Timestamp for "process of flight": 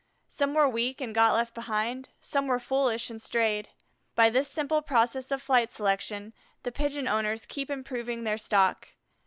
4.81-5.69